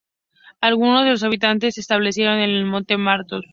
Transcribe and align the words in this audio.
Algunos 0.61 1.03
de 1.05 1.11
los 1.11 1.21
habitantes 1.21 1.75
se 1.75 1.81
establecieron 1.81 2.39
en 2.39 2.49
el 2.49 2.65
Monte 2.65 2.95
Athos. 2.95 3.45